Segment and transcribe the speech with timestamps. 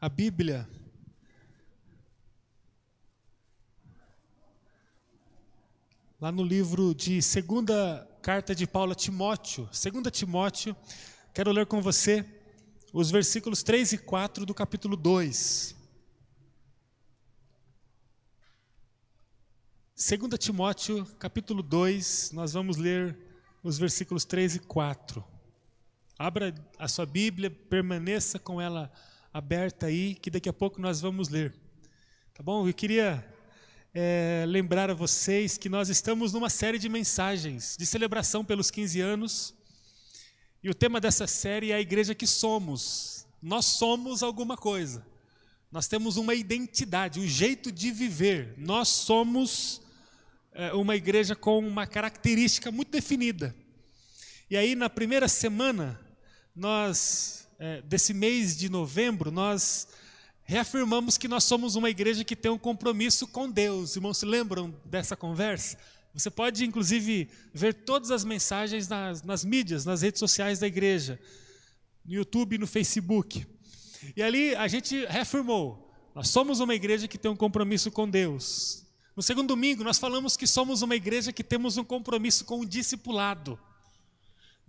[0.00, 0.66] a Bíblia.
[6.18, 10.74] Lá no livro de segunda carta de Paulo a Timóteo, segunda Timóteo,
[11.34, 12.24] quero ler com você
[12.94, 15.76] os versículos 3 e 4 do capítulo 2.
[19.94, 23.18] Segunda Timóteo, capítulo 2, nós vamos ler
[23.62, 25.22] os versículos 3 e 4.
[26.18, 29.09] Abra a sua Bíblia, permaneça com ela aberta
[29.84, 31.54] aí, que daqui a pouco nós vamos ler.
[32.34, 32.66] Tá bom?
[32.66, 33.24] Eu queria
[33.94, 39.00] é, lembrar a vocês que nós estamos numa série de mensagens de celebração pelos 15
[39.00, 39.54] anos.
[40.62, 43.26] E o tema dessa série é a igreja que somos.
[43.40, 45.06] Nós somos alguma coisa.
[45.70, 48.54] Nós temos uma identidade, um jeito de viver.
[48.58, 49.80] Nós somos
[50.52, 53.54] é, uma igreja com uma característica muito definida.
[54.50, 56.00] E aí, na primeira semana,
[56.54, 59.86] nós é, desse mês de novembro, nós
[60.44, 63.94] reafirmamos que nós somos uma igreja que tem um compromisso com Deus.
[63.96, 65.76] Irmãos, se lembram dessa conversa?
[66.14, 71.20] Você pode, inclusive, ver todas as mensagens nas, nas mídias, nas redes sociais da igreja,
[72.02, 73.46] no YouTube e no Facebook.
[74.16, 78.86] E ali a gente reafirmou: nós somos uma igreja que tem um compromisso com Deus.
[79.14, 82.66] No segundo domingo, nós falamos que somos uma igreja que temos um compromisso com o
[82.66, 83.58] discipulado.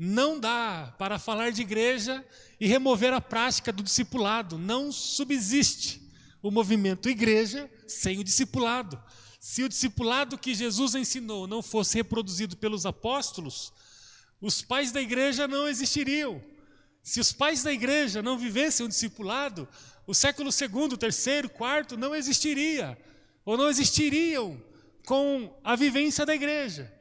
[0.03, 2.25] Não dá para falar de igreja
[2.59, 4.57] e remover a prática do discipulado.
[4.57, 6.01] Não subsiste
[6.41, 8.99] o movimento igreja sem o discipulado.
[9.39, 13.71] Se o discipulado que Jesus ensinou não fosse reproduzido pelos apóstolos,
[14.41, 16.41] os pais da igreja não existiriam.
[17.03, 19.69] Se os pais da igreja não vivessem o discipulado,
[20.07, 22.97] o século segundo, terceiro, quarto não existiria,
[23.45, 24.59] ou não existiriam
[25.05, 26.91] com a vivência da igreja.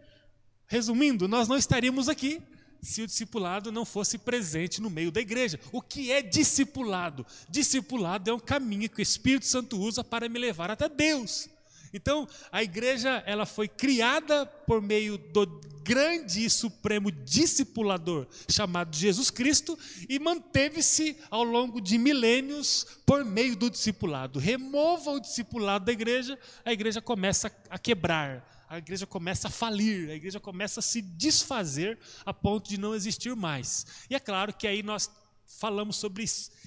[0.67, 2.43] Resumindo, nós não estaríamos aqui
[2.83, 5.59] se o discipulado não fosse presente no meio da igreja.
[5.73, 7.27] O que é discipulado?
[7.49, 11.49] Discipulado é um caminho que o Espírito Santo usa para me levar até Deus.
[11.93, 19.29] Então, a igreja ela foi criada por meio do grande e supremo discipulador chamado Jesus
[19.29, 19.77] Cristo
[20.09, 24.39] e manteve-se ao longo de milênios por meio do discipulado.
[24.39, 30.11] Remova o discipulado da igreja, a igreja começa a quebrar, a igreja começa a falir,
[30.11, 33.85] a igreja começa a se desfazer a ponto de não existir mais.
[34.09, 35.11] E é claro que aí nós
[35.45, 36.25] falamos sobre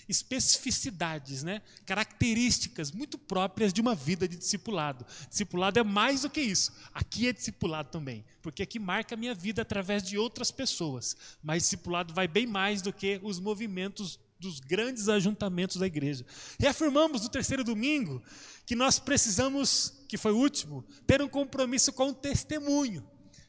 [0.09, 1.61] especificidades, né?
[1.85, 5.05] características muito próprias de uma vida de discipulado.
[5.29, 6.73] Discipulado é mais do que isso.
[6.93, 11.15] Aqui é discipulado também, porque aqui marca a minha vida através de outras pessoas.
[11.41, 16.25] Mas discipulado vai bem mais do que os movimentos dos grandes ajuntamentos da igreja.
[16.59, 18.21] Reafirmamos no terceiro domingo
[18.65, 23.03] que nós precisamos, que foi o último, ter um compromisso com o testemunho.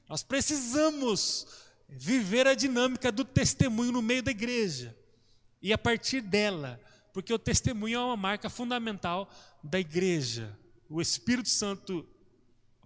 [0.08, 1.46] Nós precisamos
[1.86, 4.96] viver a dinâmica do testemunho no meio da igreja.
[5.60, 6.80] E a partir dela,
[7.12, 9.30] porque o testemunho é uma marca fundamental
[9.62, 10.58] da igreja.
[10.88, 12.08] O Espírito Santo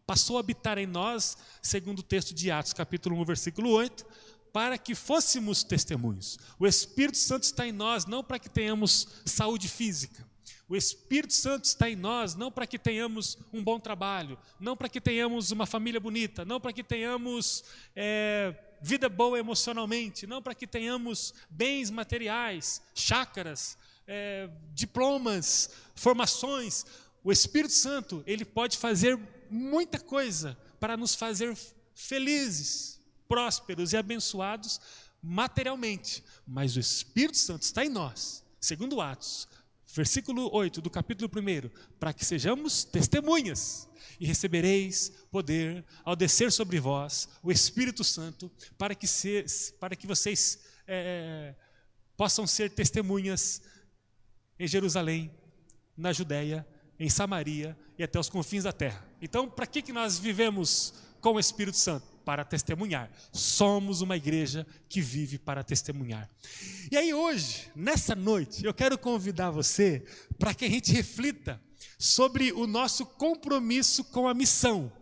[0.04, 4.04] passou a habitar em nós, segundo o texto de Atos, capítulo 1, versículo 8,
[4.52, 6.36] para que fôssemos testemunhos.
[6.58, 10.27] O Espírito Santo está em nós não para que tenhamos saúde física.
[10.68, 14.88] O Espírito Santo está em nós não para que tenhamos um bom trabalho, não para
[14.88, 17.64] que tenhamos uma família bonita, não para que tenhamos
[17.96, 26.84] é, vida boa emocionalmente, não para que tenhamos bens materiais, chácaras, é, diplomas, formações.
[27.24, 29.18] O Espírito Santo, ele pode fazer
[29.50, 31.56] muita coisa para nos fazer
[31.94, 34.80] felizes, prósperos e abençoados
[35.22, 39.48] materialmente, mas o Espírito Santo está em nós, segundo Atos,
[39.94, 43.88] versículo 8 do capítulo 1, para que sejamos testemunhas.
[44.20, 49.44] E recebereis poder ao descer sobre vós o Espírito Santo, para que, se,
[49.78, 51.54] para que vocês é,
[52.16, 53.62] possam ser testemunhas
[54.58, 55.30] em Jerusalém,
[55.96, 56.66] na Judéia,
[56.98, 59.06] em Samaria e até os confins da terra.
[59.22, 62.06] Então, para que, que nós vivemos com o Espírito Santo?
[62.28, 63.10] Para testemunhar.
[63.32, 66.28] Somos uma igreja que vive para testemunhar.
[66.92, 70.04] E aí hoje, nessa noite, eu quero convidar você
[70.38, 71.58] para que a gente reflita
[71.98, 74.92] sobre o nosso compromisso com a missão.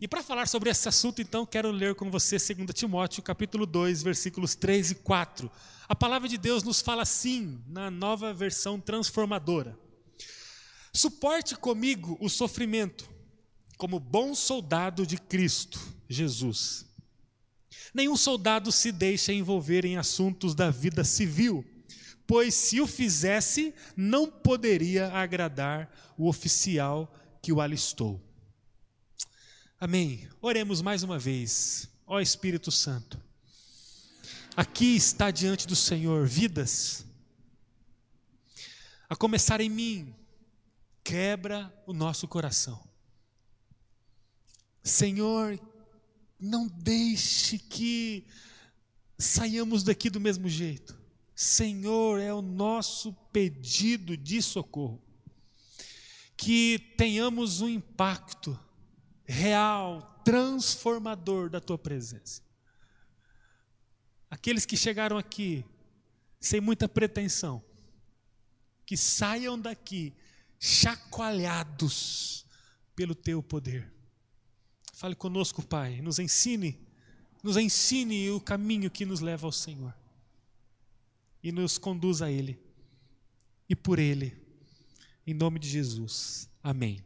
[0.00, 4.02] E para falar sobre esse assunto, então, quero ler com você 2 Timóteo, capítulo 2,
[4.02, 5.48] versículos 3 e 4.
[5.88, 9.78] A palavra de Deus nos fala assim, na nova versão transformadora:
[10.92, 13.13] Suporte comigo o sofrimento
[13.84, 15.78] como bom soldado de Cristo
[16.08, 16.86] Jesus.
[17.92, 21.62] Nenhum soldado se deixa envolver em assuntos da vida civil,
[22.26, 28.18] pois se o fizesse, não poderia agradar o oficial que o alistou.
[29.78, 30.26] Amém.
[30.40, 31.86] Oremos mais uma vez.
[32.06, 33.20] Ó Espírito Santo,
[34.56, 37.04] aqui está diante do Senhor vidas
[39.10, 40.16] a começar em mim,
[41.04, 42.93] quebra o nosso coração.
[44.84, 45.58] Senhor,
[46.38, 48.26] não deixe que
[49.18, 50.94] saiamos daqui do mesmo jeito.
[51.34, 55.02] Senhor, é o nosso pedido de socorro.
[56.36, 58.58] Que tenhamos um impacto
[59.24, 62.42] real, transformador da tua presença.
[64.30, 65.64] Aqueles que chegaram aqui
[66.38, 67.64] sem muita pretensão,
[68.84, 70.12] que saiam daqui
[70.60, 72.44] chacoalhados
[72.94, 73.93] pelo teu poder.
[74.94, 76.78] Fale conosco, Pai, nos ensine,
[77.42, 79.92] nos ensine o caminho que nos leva ao Senhor
[81.42, 82.56] e nos conduz a Ele
[83.68, 84.36] e por Ele,
[85.26, 86.48] em nome de Jesus.
[86.62, 87.04] Amém.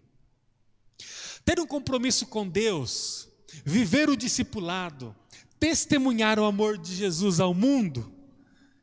[1.47, 3.27] Ter um compromisso com Deus,
[3.65, 5.17] viver o discipulado,
[5.59, 8.13] testemunhar o amor de Jesus ao mundo,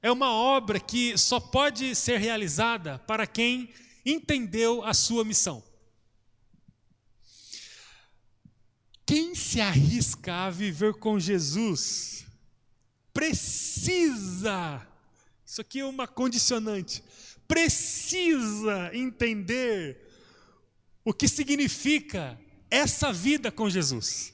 [0.01, 3.69] é uma obra que só pode ser realizada para quem
[4.03, 5.63] entendeu a sua missão.
[9.05, 12.25] Quem se arrisca a viver com Jesus
[13.13, 14.85] precisa
[15.45, 17.03] isso aqui é uma condicionante.
[17.47, 20.01] Precisa entender
[21.03, 22.37] o que significa
[22.69, 24.33] essa vida com Jesus.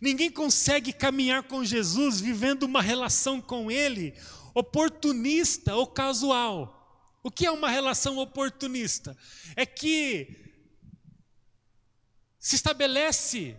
[0.00, 4.14] Ninguém consegue caminhar com Jesus vivendo uma relação com Ele
[4.54, 7.18] oportunista ou casual.
[7.22, 9.16] O que é uma relação oportunista?
[9.56, 10.45] É que
[12.46, 13.56] se estabelece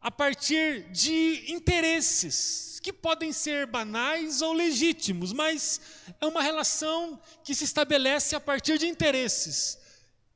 [0.00, 5.80] a partir de interesses que podem ser banais ou legítimos, mas
[6.20, 9.76] é uma relação que se estabelece a partir de interesses,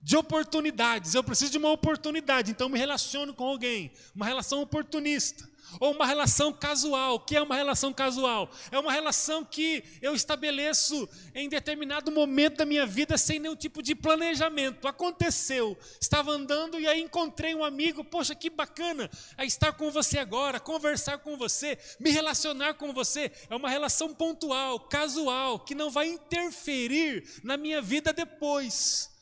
[0.02, 1.14] de oportunidades.
[1.14, 5.48] Eu preciso de uma oportunidade, então me relaciono com alguém, uma relação oportunista.
[5.81, 7.17] Ou uma relação casual.
[7.17, 8.50] O que é uma relação casual?
[8.70, 13.82] É uma relação que eu estabeleço em determinado momento da minha vida sem nenhum tipo
[13.82, 14.88] de planejamento.
[14.88, 15.76] Aconteceu.
[16.00, 18.05] Estava andando e aí encontrei um amigo.
[18.05, 19.11] Poxa, que bacana
[19.41, 23.31] estar com você agora, conversar com você, me relacionar com você.
[23.50, 29.18] É uma relação pontual, casual, que não vai interferir na minha vida depois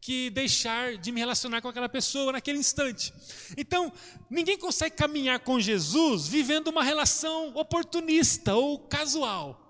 [0.00, 3.12] que deixar de me relacionar com aquela pessoa naquele instante.
[3.56, 3.92] Então,
[4.30, 9.64] ninguém consegue caminhar com Jesus vivendo uma relação oportunista ou casual.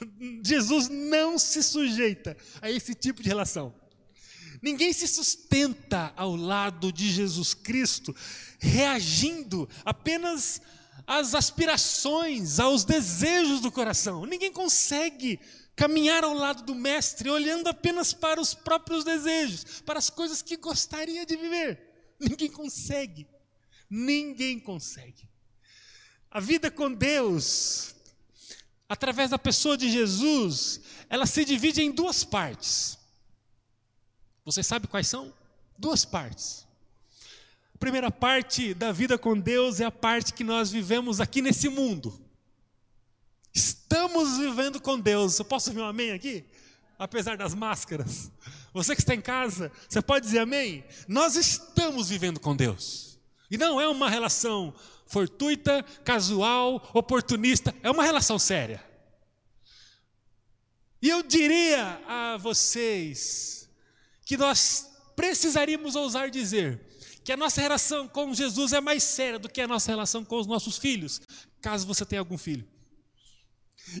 [0.44, 3.74] Jesus não se sujeita a esse tipo de relação.
[4.62, 8.14] Ninguém se sustenta ao lado de Jesus Cristo
[8.58, 10.62] reagindo apenas
[11.06, 14.24] às aspirações, aos desejos do coração.
[14.24, 15.38] Ninguém consegue
[15.76, 20.56] caminhar ao lado do Mestre, olhando apenas para os próprios desejos, para as coisas que
[20.56, 22.14] gostaria de viver.
[22.18, 23.26] Ninguém consegue.
[23.90, 25.28] Ninguém consegue.
[26.30, 27.94] A vida com Deus,
[28.88, 32.98] através da pessoa de Jesus, ela se divide em duas partes.
[34.44, 35.32] Você sabe quais são?
[35.78, 36.66] Duas partes.
[37.74, 41.68] A primeira parte da vida com Deus é a parte que nós vivemos aqui nesse
[41.68, 42.20] mundo.
[44.14, 45.40] Estamos vivendo com Deus.
[45.40, 46.44] Eu posso ouvir um amém aqui?
[46.96, 48.30] Apesar das máscaras.
[48.72, 50.84] Você que está em casa, você pode dizer amém?
[51.08, 53.18] Nós estamos vivendo com Deus.
[53.50, 54.72] E não é uma relação
[55.04, 58.80] fortuita, casual, oportunista, é uma relação séria.
[61.02, 63.68] E eu diria a vocês
[64.24, 66.80] que nós precisaríamos ousar dizer
[67.24, 70.38] que a nossa relação com Jesus é mais séria do que a nossa relação com
[70.38, 71.20] os nossos filhos,
[71.60, 72.73] caso você tenha algum filho.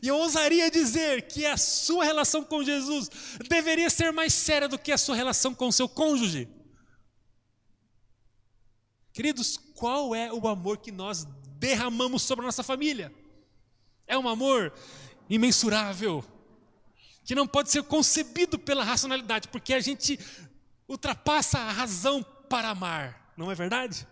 [0.02, 3.10] E eu ousaria dizer que a sua relação com Jesus
[3.48, 6.48] deveria ser mais séria do que a sua relação com o seu cônjuge.
[9.12, 11.24] Queridos, qual é o amor que nós
[11.58, 13.14] derramamos sobre a nossa família?
[14.06, 14.72] É um amor
[15.30, 16.24] imensurável,
[17.24, 20.18] que não pode ser concebido pela racionalidade, porque a gente
[20.88, 24.06] ultrapassa a razão para amar, não é verdade?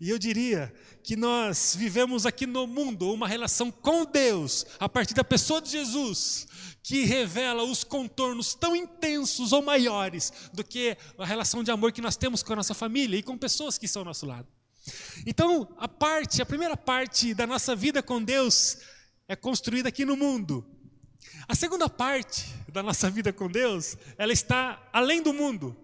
[0.00, 0.72] E eu diria
[1.02, 5.70] que nós vivemos aqui no mundo uma relação com Deus, a partir da pessoa de
[5.70, 6.46] Jesus,
[6.82, 12.00] que revela os contornos tão intensos ou maiores do que a relação de amor que
[12.00, 14.48] nós temos com a nossa família e com pessoas que estão ao nosso lado.
[15.26, 18.78] Então, a parte, a primeira parte da nossa vida com Deus
[19.26, 20.64] é construída aqui no mundo.
[21.48, 25.76] A segunda parte da nossa vida com Deus, ela está além do mundo.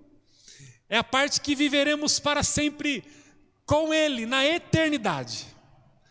[0.88, 3.04] É a parte que viveremos para sempre
[3.70, 5.46] com Ele na eternidade.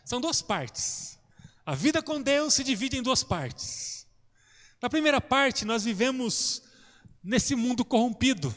[0.02, 1.18] São duas partes.
[1.66, 4.06] A vida com Deus se divide em duas partes.
[4.80, 6.62] Na primeira parte, nós vivemos
[7.22, 8.54] nesse mundo corrompido.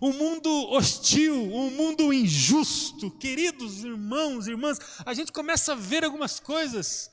[0.00, 3.10] Um mundo hostil, um mundo injusto.
[3.10, 7.10] Queridos irmãos, irmãs, a gente começa a ver algumas coisas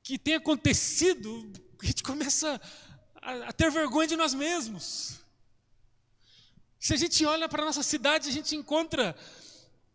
[0.00, 2.60] que têm acontecido, a gente começa
[3.20, 5.16] a, a ter vergonha de nós mesmos.
[6.78, 9.16] Se a gente olha para a nossa cidade, a gente encontra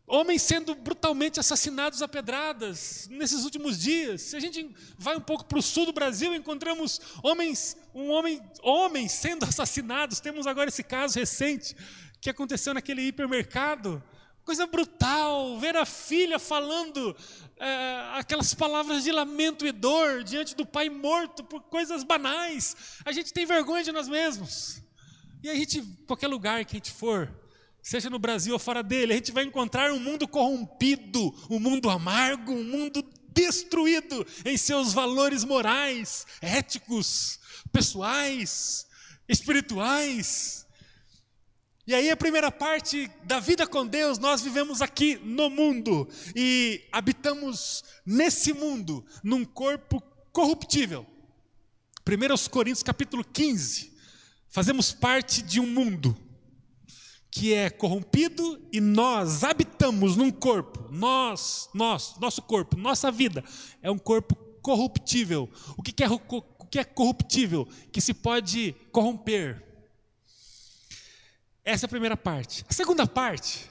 [0.08, 4.22] homens sendo brutalmente assassinados a pedradas nesses últimos dias.
[4.22, 8.42] Se a gente vai um pouco para o sul do Brasil, encontramos homens, um homem,
[8.64, 10.22] homens sendo assassinados.
[10.22, 11.76] Temos agora esse caso recente
[12.22, 14.02] que aconteceu naquele hipermercado.
[14.46, 17.14] Coisa brutal, ver a filha falando
[17.58, 23.02] é, aquelas palavras de lamento e dor diante do pai morto por coisas banais.
[23.04, 24.82] A gente tem vergonha de nós mesmos.
[25.44, 27.30] E a gente, qualquer lugar que a gente for,
[27.88, 31.90] seja no Brasil ou fora dele, a gente vai encontrar um mundo corrompido, um mundo
[31.90, 37.40] amargo, um mundo destruído em seus valores morais, éticos,
[37.72, 38.86] pessoais,
[39.30, 40.68] espirituais.
[41.88, 46.86] E aí, a primeira parte da vida com Deus, nós vivemos aqui no mundo e
[46.92, 50.04] habitamos nesse mundo, num corpo
[50.34, 51.06] corruptível.
[52.06, 53.94] 1 Coríntios capítulo 15.
[54.50, 56.27] Fazemos parte de um mundo
[57.38, 63.44] que é corrompido e nós habitamos num corpo, nós, nós, nosso corpo, nossa vida
[63.80, 65.48] é um corpo corruptível.
[65.78, 67.68] O que é, o que é corruptível?
[67.92, 69.64] Que se pode corromper.
[71.64, 72.66] Essa é a primeira parte.
[72.68, 73.70] A segunda parte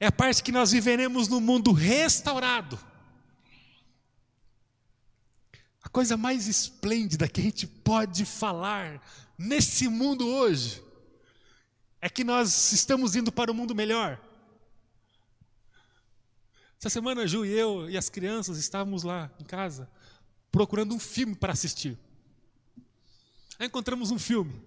[0.00, 2.78] é a parte que nós viveremos no mundo restaurado.
[5.82, 8.98] A coisa mais esplêndida que a gente pode falar
[9.36, 10.85] nesse mundo hoje
[12.00, 14.20] é que nós estamos indo para o um mundo melhor.
[16.78, 19.88] Essa semana, Ju e eu e as crianças estávamos lá em casa
[20.56, 21.98] procurando um filme para assistir.
[23.58, 24.58] Aí encontramos um filme.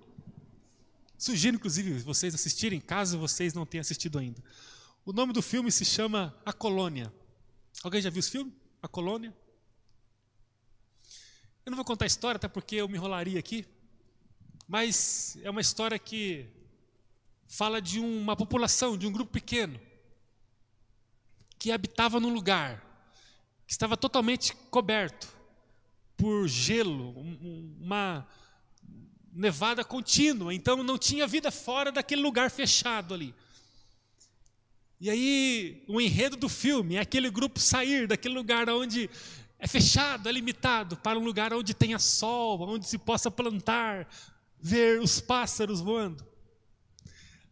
[1.18, 4.42] Sugiro, inclusive, vocês assistirem, caso vocês não tenham assistido ainda.
[5.04, 7.12] O nome do filme se chama A Colônia.
[7.84, 8.54] Alguém já viu esse filme?
[8.82, 9.36] A Colônia?
[11.66, 13.66] Eu não vou contar a história, até porque eu me enrolaria aqui.
[14.68, 16.48] Mas é uma história que
[17.50, 19.78] fala de uma população, de um grupo pequeno,
[21.58, 22.86] que habitava num lugar
[23.66, 25.28] que estava totalmente coberto
[26.16, 27.12] por gelo,
[27.82, 28.28] uma
[29.34, 33.34] nevada contínua, então não tinha vida fora daquele lugar fechado ali.
[35.02, 39.10] E aí, o enredo do filme é aquele grupo sair daquele lugar onde
[39.58, 44.08] é fechado, é limitado, para um lugar onde tenha sol, onde se possa plantar,
[44.60, 46.29] ver os pássaros voando.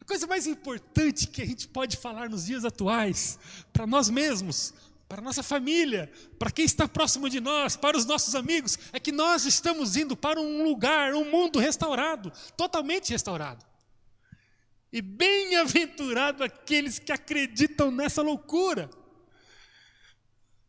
[0.08, 3.38] Coisa mais importante que a gente pode falar nos dias atuais,
[3.74, 4.74] para nós mesmos,
[5.10, 6.10] para nossa família,
[6.40, 10.16] para quem está próximo de nós, para os nossos amigos, é que nós estamos indo
[10.16, 13.66] para um lugar, um mundo restaurado, totalmente restaurado.
[14.94, 18.90] E bem-aventurado aqueles que acreditam nessa loucura.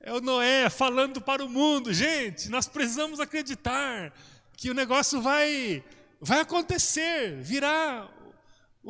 [0.00, 4.12] É o Noé falando para o mundo, gente, nós precisamos acreditar
[4.56, 5.84] que o negócio vai
[6.20, 8.10] vai acontecer, virá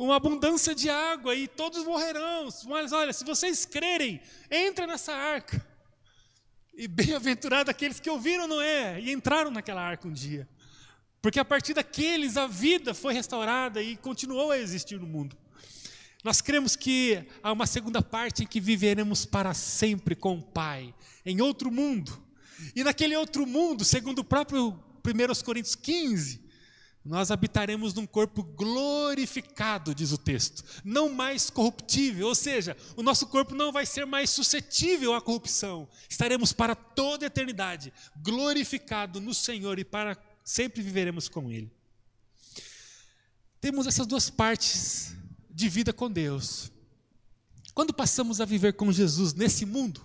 [0.05, 2.47] uma abundância de água e todos morrerão.
[2.67, 5.65] Mas olha, se vocês crerem, entra nessa arca.
[6.73, 10.47] E bem-aventurado aqueles que ouviram Noé e entraram naquela arca um dia.
[11.21, 15.35] Porque a partir daqueles a vida foi restaurada e continuou a existir no mundo.
[16.23, 20.93] Nós cremos que há uma segunda parte em que viveremos para sempre com o Pai,
[21.25, 22.23] em outro mundo.
[22.73, 26.48] E naquele outro mundo, segundo o próprio 1 Coríntios 15,
[27.03, 33.27] nós habitaremos num corpo glorificado, diz o texto, não mais corruptível, ou seja, o nosso
[33.27, 35.87] corpo não vai ser mais suscetível à corrupção.
[36.09, 41.71] Estaremos para toda a eternidade glorificado no Senhor e para sempre viveremos com Ele.
[43.61, 45.15] Temos essas duas partes
[45.49, 46.71] de vida com Deus.
[47.73, 50.01] Quando passamos a viver com Jesus nesse mundo,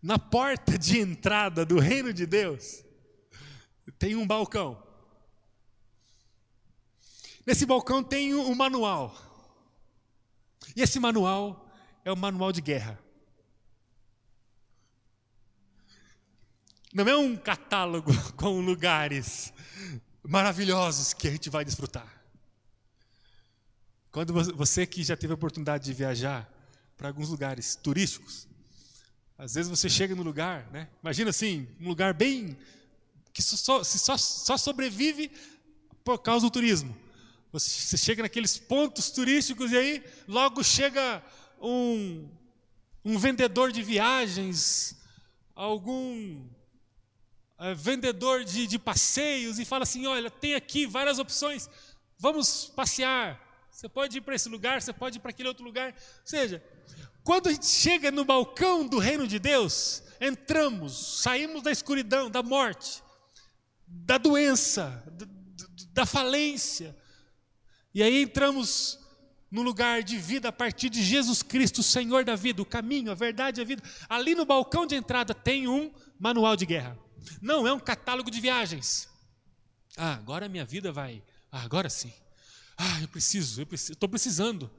[0.00, 2.85] na porta de entrada do reino de Deus,
[3.98, 4.82] tem um balcão.
[7.46, 9.16] Nesse balcão tem um manual.
[10.74, 11.70] E esse manual
[12.04, 12.98] é o manual de guerra.
[16.92, 19.52] Não é um catálogo com lugares
[20.22, 22.12] maravilhosos que a gente vai desfrutar.
[24.10, 26.50] Quando você que já teve a oportunidade de viajar
[26.96, 28.48] para alguns lugares turísticos,
[29.36, 30.88] às vezes você chega no lugar, né?
[31.02, 32.56] Imagina assim, um lugar bem
[33.36, 35.30] que só, só, só sobrevive
[36.02, 36.96] por causa do turismo.
[37.52, 41.22] Você chega naqueles pontos turísticos e aí logo chega
[41.60, 42.30] um,
[43.04, 44.96] um vendedor de viagens,
[45.54, 46.48] algum
[47.58, 51.68] é, vendedor de, de passeios e fala assim: olha, tem aqui várias opções,
[52.18, 53.38] vamos passear.
[53.70, 55.92] Você pode ir para esse lugar, você pode ir para aquele outro lugar.
[55.92, 56.64] Ou seja,
[57.22, 62.42] quando a gente chega no balcão do reino de Deus, entramos, saímos da escuridão, da
[62.42, 63.04] morte,
[63.86, 65.02] da doença,
[65.92, 66.96] da falência.
[67.94, 68.98] E aí entramos
[69.50, 73.14] no lugar de vida a partir de Jesus Cristo, Senhor da vida, o caminho, a
[73.14, 73.82] verdade a vida.
[74.08, 76.98] Ali no balcão de entrada tem um manual de guerra.
[77.40, 79.08] Não é um catálogo de viagens.
[79.96, 81.22] Ah, agora minha vida vai.
[81.50, 82.12] Ah, agora sim.
[82.76, 84.70] Ah, eu preciso, eu estou precisando.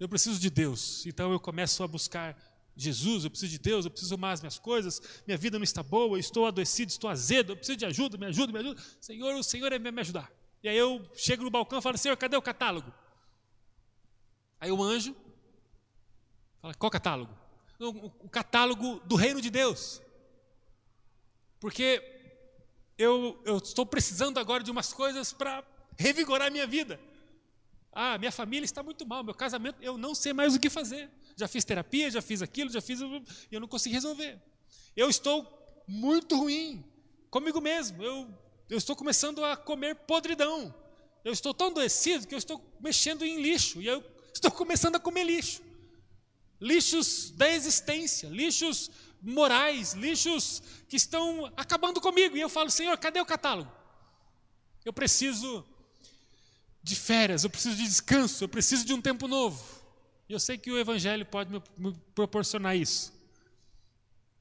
[0.00, 1.04] Eu preciso de Deus.
[1.06, 2.36] Então eu começo a buscar
[2.76, 6.16] Jesus, eu preciso de Deus, eu preciso mais minhas coisas, minha vida não está boa,
[6.16, 8.82] eu estou adoecido, estou azedo, eu preciso de ajuda, me ajuda, me ajuda.
[9.00, 10.32] Senhor, o Senhor é me ajudar.
[10.62, 12.92] E aí eu chego no balcão e falo, Senhor, cadê o catálogo?
[14.60, 15.14] Aí o anjo
[16.60, 17.36] fala, qual catálogo?
[17.78, 20.00] O catálogo do reino de Deus.
[21.58, 22.02] Porque
[22.96, 25.64] eu, eu estou precisando agora de umas coisas para
[25.98, 27.00] revigorar a minha vida.
[27.92, 31.10] Ah, minha família está muito mal, meu casamento, eu não sei mais o que fazer.
[31.42, 33.00] Já fiz terapia, já fiz aquilo, já fiz.
[33.00, 34.40] E eu não consegui resolver.
[34.96, 35.46] Eu estou
[35.86, 36.84] muito ruim
[37.30, 38.02] comigo mesmo.
[38.02, 38.28] Eu,
[38.70, 40.74] eu estou começando a comer podridão.
[41.24, 43.80] Eu estou tão adoecido que eu estou mexendo em lixo.
[43.82, 45.62] E eu Estou começando a comer lixo.
[46.60, 52.36] Lixos da existência, lixos morais, lixos que estão acabando comigo.
[52.36, 53.70] E eu falo, Senhor, cadê o catálogo?
[54.84, 55.64] Eu preciso
[56.82, 59.81] de férias, eu preciso de descanso, eu preciso de um tempo novo.
[60.28, 63.12] E eu sei que o Evangelho pode me, me proporcionar isso.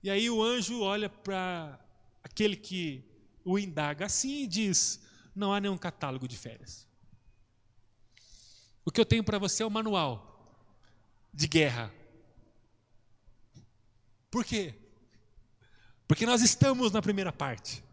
[0.04, 1.80] E aí o anjo olha para
[2.24, 3.04] aquele que
[3.44, 5.02] o indaga assim e diz:
[5.36, 6.88] Não há nenhum catálogo de férias.
[8.84, 10.32] O que eu tenho para você é um manual
[11.34, 11.94] de guerra.
[14.30, 14.74] Por quê?
[16.08, 17.84] Porque nós estamos na primeira parte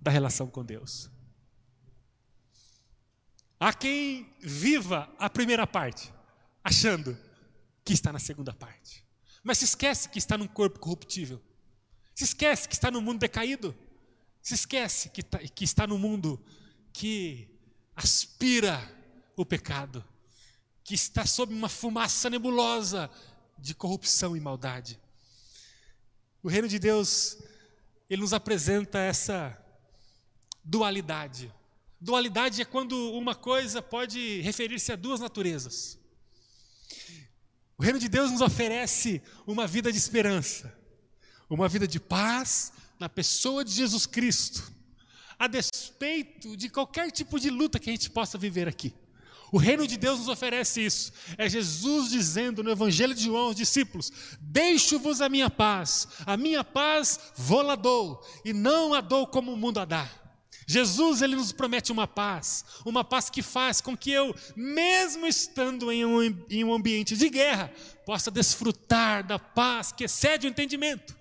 [0.00, 1.10] da relação com Deus.
[3.58, 6.12] Há quem viva a primeira parte,
[6.62, 7.18] achando
[7.86, 9.02] que está na segunda parte.
[9.42, 11.40] Mas se esquece que está num corpo corruptível.
[12.14, 13.74] Se esquece que está no mundo decaído.
[14.42, 16.44] Se esquece que, tá, que está no mundo
[16.92, 17.48] que
[17.94, 18.76] aspira
[19.36, 20.04] o pecado
[20.86, 23.10] que está sob uma fumaça nebulosa
[23.58, 25.00] de corrupção e maldade.
[26.40, 27.38] O reino de Deus,
[28.08, 29.60] ele nos apresenta essa
[30.62, 31.52] dualidade.
[32.00, 35.98] Dualidade é quando uma coisa pode referir-se a duas naturezas.
[37.78, 40.74] O reino de Deus nos oferece uma vida de esperança,
[41.48, 44.72] uma vida de paz na pessoa de Jesus Cristo,
[45.38, 48.94] a despeito de qualquer tipo de luta que a gente possa viver aqui.
[49.52, 51.12] O reino de Deus nos oferece isso.
[51.38, 54.10] É Jesus dizendo no Evangelho de João aos discípulos:
[54.40, 59.52] Deixo-vos a minha paz, a minha paz vou lá dou, e não a dou como
[59.52, 60.10] o mundo a dá.
[60.66, 65.90] Jesus ele nos promete uma paz, uma paz que faz com que eu, mesmo estando
[65.90, 67.72] em um, em um ambiente de guerra,
[68.04, 71.16] possa desfrutar da paz que excede o entendimento.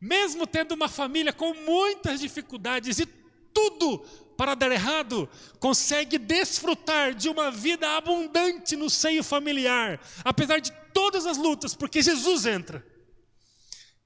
[0.00, 3.06] Mesmo tendo uma família com muitas dificuldades e
[3.52, 3.98] tudo
[4.36, 11.26] para dar errado, consegue desfrutar de uma vida abundante no seio familiar, apesar de todas
[11.26, 12.86] as lutas, porque Jesus entra.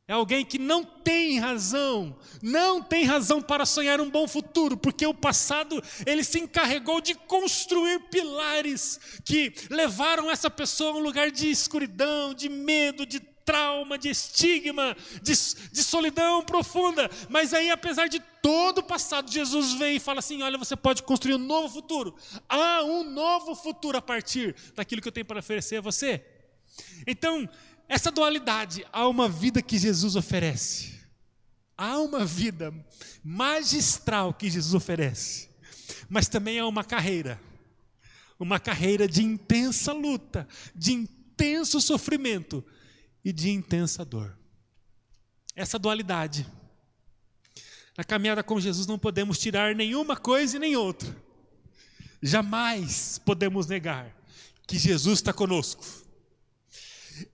[0.08, 5.06] É alguém que não tem razão, não tem razão para sonhar um bom futuro, porque
[5.06, 11.30] o passado ele se encarregou de construir pilares que levaram essa pessoa a um lugar
[11.30, 15.32] de escuridão, de medo, de trauma, de estigma, de,
[15.70, 17.08] de solidão profunda.
[17.28, 21.02] Mas aí, apesar de todo o passado, Jesus vem e fala assim: olha, você pode
[21.04, 22.14] construir um novo futuro.
[22.48, 26.24] Há um novo futuro a partir daquilo que eu tenho para oferecer a você.
[27.06, 27.48] Então,
[27.94, 30.98] essa dualidade, há uma vida que Jesus oferece.
[31.76, 32.72] Há uma vida
[33.22, 35.50] magistral que Jesus oferece.
[36.08, 37.38] Mas também há uma carreira.
[38.38, 42.64] Uma carreira de intensa luta, de intenso sofrimento,
[43.22, 44.36] e de intensa dor.
[45.54, 46.46] Essa dualidade.
[47.96, 51.14] Na caminhada com Jesus não podemos tirar nenhuma coisa e nem outra.
[52.22, 54.16] Jamais podemos negar
[54.66, 56.01] que Jesus está conosco.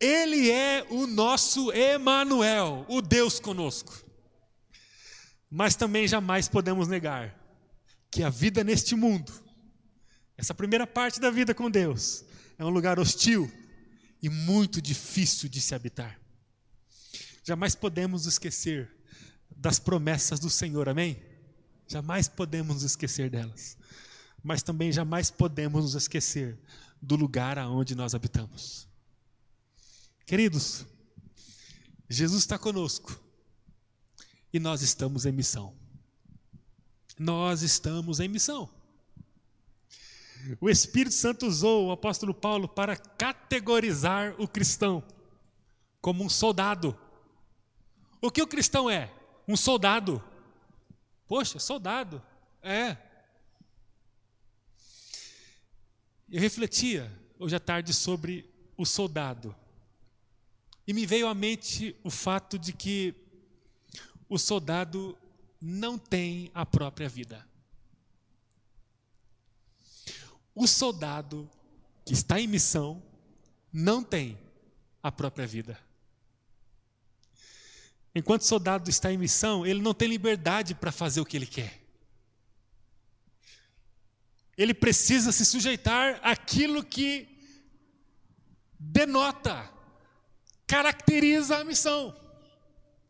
[0.01, 4.05] Ele é o nosso Emanuel, o Deus conosco.
[5.51, 7.35] Mas também jamais podemos negar
[8.11, 9.33] que a vida neste mundo,
[10.37, 12.25] essa primeira parte da vida com Deus,
[12.59, 13.51] é um lugar hostil,
[14.23, 16.19] e muito difícil de se habitar.
[17.45, 18.91] Jamais podemos esquecer
[19.57, 21.23] das promessas do Senhor, amém?
[21.87, 23.77] Jamais podemos esquecer delas.
[24.43, 26.59] Mas também jamais podemos nos esquecer
[27.01, 28.88] do lugar aonde nós habitamos.
[30.29, 30.85] Queridos,
[32.07, 33.19] Jesus está conosco
[34.53, 35.75] e nós estamos em missão.
[37.19, 38.69] Nós estamos em missão.
[40.61, 45.03] O Espírito Santo usou o apóstolo Paulo para categorizar o cristão
[45.99, 46.95] como um soldado.
[48.21, 49.11] O que o cristão é?
[49.49, 50.23] Um soldado.
[51.27, 52.23] Poxa, soldado.
[52.61, 52.99] É.
[56.29, 58.45] Eu refletia hoje à tarde sobre
[58.77, 59.57] o soldado.
[60.89, 63.15] E me veio à mente o fato de que
[64.27, 65.19] o soldado
[65.61, 67.47] não tem a própria vida.
[70.55, 71.47] O soldado
[72.07, 73.03] que está em missão
[73.71, 74.39] não tem
[75.03, 75.79] a própria vida.
[78.15, 81.47] Enquanto o soldado está em missão, ele não tem liberdade para fazer o que ele
[81.47, 81.83] quer.
[84.57, 87.29] Ele precisa se sujeitar àquilo que
[88.79, 89.71] denota,
[90.69, 92.15] caracteriza a missão.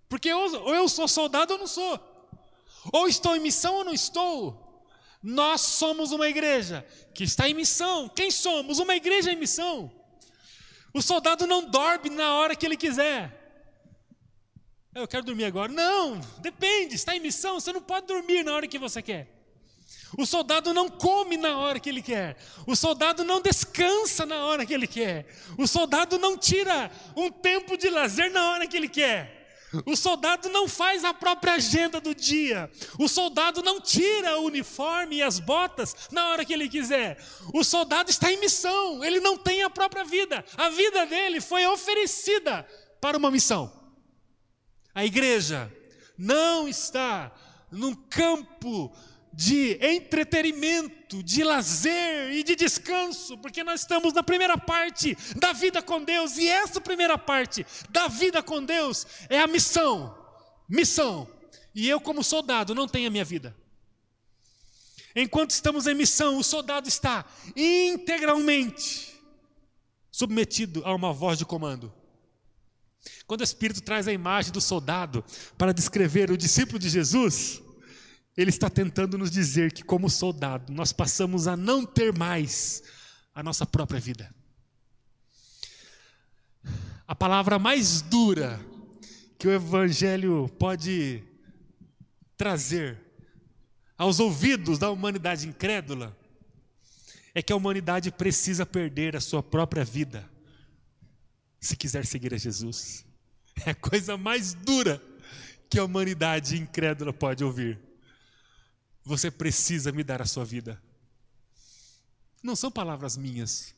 [0.08, 2.00] Porque ou eu sou soldado ou não sou.
[2.92, 4.64] Ou estou em missão ou não estou.
[5.22, 8.08] Nós somos uma igreja que está em missão.
[8.08, 8.78] Quem somos?
[8.78, 9.92] Uma igreja em missão.
[10.94, 13.34] O soldado não dorme na hora que ele quiser.
[14.94, 15.70] Eu quero dormir agora.
[15.70, 19.37] Não, depende, está em missão, você não pode dormir na hora que você quer.
[20.16, 22.36] O soldado não come na hora que ele quer.
[22.66, 25.26] O soldado não descansa na hora que ele quer.
[25.58, 29.36] O soldado não tira um tempo de lazer na hora que ele quer.
[29.84, 32.70] O soldado não faz a própria agenda do dia.
[32.98, 37.22] O soldado não tira o uniforme e as botas na hora que ele quiser.
[37.52, 40.42] O soldado está em missão, ele não tem a própria vida.
[40.56, 42.66] A vida dele foi oferecida
[43.00, 43.70] para uma missão.
[44.94, 45.70] A igreja
[46.16, 47.30] não está
[47.70, 48.90] num campo
[49.38, 55.80] de entretenimento, de lazer e de descanso, porque nós estamos na primeira parte da vida
[55.80, 60.12] com Deus, e essa primeira parte da vida com Deus é a missão.
[60.68, 61.30] Missão.
[61.72, 63.56] E eu, como soldado, não tenho a minha vida.
[65.14, 67.24] Enquanto estamos em missão, o soldado está
[67.54, 69.14] integralmente
[70.10, 71.94] submetido a uma voz de comando.
[73.24, 75.24] Quando o Espírito traz a imagem do soldado
[75.56, 77.62] para descrever o discípulo de Jesus,
[78.38, 82.84] ele está tentando nos dizer que, como soldado, nós passamos a não ter mais
[83.34, 84.32] a nossa própria vida.
[87.04, 88.60] A palavra mais dura
[89.36, 91.20] que o Evangelho pode
[92.36, 92.96] trazer
[93.96, 96.16] aos ouvidos da humanidade incrédula
[97.34, 100.24] é que a humanidade precisa perder a sua própria vida
[101.58, 103.04] se quiser seguir a Jesus.
[103.66, 105.02] É a coisa mais dura
[105.68, 107.87] que a humanidade incrédula pode ouvir.
[109.08, 110.78] Você precisa me dar a sua vida.
[112.42, 113.74] Não são palavras minhas.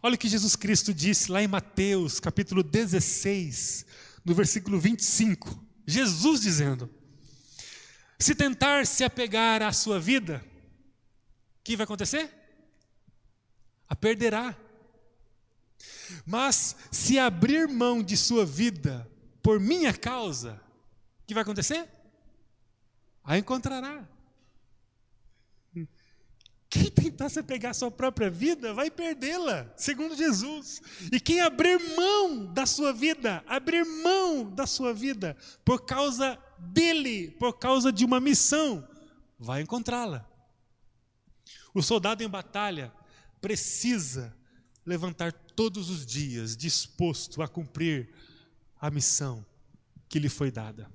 [0.00, 3.84] Olha o que Jesus Cristo disse lá em Mateus, capítulo 16,
[4.24, 5.60] no versículo 25.
[5.84, 6.88] Jesus dizendo:
[8.16, 10.40] Se tentar se apegar à sua vida,
[11.58, 12.32] o que vai acontecer?
[13.88, 14.56] A perderá.
[16.24, 19.10] Mas se abrir mão de sua vida
[19.42, 20.62] por minha causa,
[21.24, 21.88] o que vai acontecer?
[23.24, 24.08] A encontrará.
[26.70, 30.80] Quem tentar se pegar a sua própria vida vai perdê-la, segundo Jesus.
[31.10, 37.32] E quem abrir mão da sua vida, abrir mão da sua vida por causa dele,
[37.32, 38.88] por causa de uma missão,
[39.36, 40.24] vai encontrá-la.
[41.74, 42.92] O soldado em batalha
[43.40, 44.32] precisa
[44.86, 48.14] levantar todos os dias disposto a cumprir
[48.80, 49.44] a missão
[50.08, 50.88] que lhe foi dada.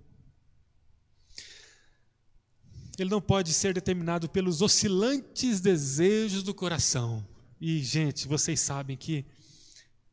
[2.97, 7.25] Ele não pode ser determinado pelos oscilantes desejos do coração.
[7.59, 9.25] E, gente, vocês sabem que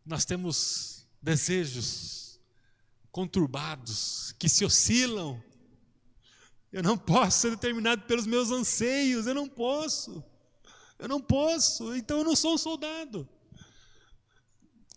[0.04, 2.40] nós temos desejos
[3.10, 5.42] conturbados, que se oscilam.
[6.72, 10.24] Eu não posso ser determinado pelos meus anseios, eu não posso.
[10.98, 13.28] Eu não posso, então eu não sou um soldado.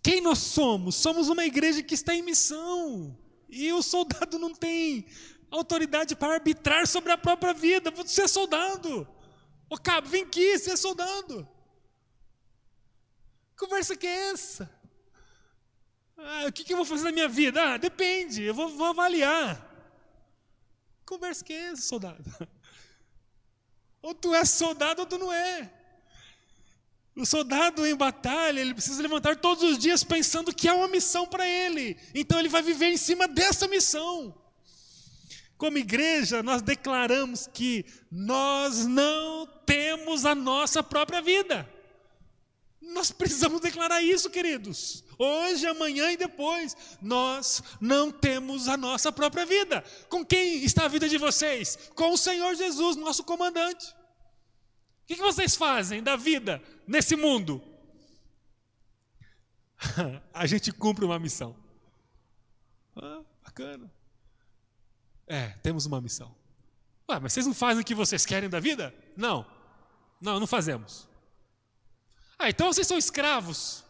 [0.01, 0.95] Quem nós somos?
[0.95, 3.17] Somos uma igreja que está em missão.
[3.49, 5.05] E o soldado não tem
[5.55, 7.91] autoridade para arbitrar sobre a própria vida.
[7.91, 9.07] Você é soldado.
[9.69, 11.47] Ô cabo, vem aqui, você é soldado.
[13.57, 14.69] Conversa que é essa?
[16.17, 17.73] Ah, o que, que, eu vou fazer na minha vida?
[17.73, 19.73] Ah, depende, eu vou, vou avaliar.
[21.05, 22.23] Conversa que é essa, soldado?
[24.01, 25.71] Ou tu é soldado ou tu não é.
[27.15, 31.25] O soldado em batalha, ele precisa levantar todos os dias pensando que há uma missão
[31.25, 31.97] para ele.
[32.13, 34.35] Então ele vai viver em cima dessa missão.
[35.57, 41.69] Como igreja, nós declaramos que nós não temos a nossa própria vida.
[42.81, 45.03] Nós precisamos declarar isso, queridos.
[45.17, 49.83] Hoje, amanhã e depois, nós não temos a nossa própria vida.
[50.09, 51.77] Com quem está a vida de vocês?
[51.95, 53.87] Com o Senhor Jesus, nosso comandante.
[55.03, 57.61] O que vocês fazem da vida nesse mundo?
[60.33, 61.55] a gente cumpre uma missão.
[62.95, 63.94] Ah, bacana.
[65.27, 66.35] É, temos uma missão.
[67.09, 68.93] Ué, mas vocês não fazem o que vocês querem da vida?
[69.15, 69.45] Não.
[70.19, 71.07] Não, não fazemos.
[72.37, 73.83] Ah, então vocês são escravos.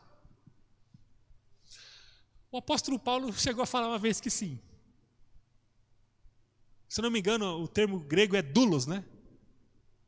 [2.52, 4.60] O apóstolo Paulo chegou a falar uma vez que sim.
[6.88, 9.04] Se não me engano, o termo grego é dulos, né?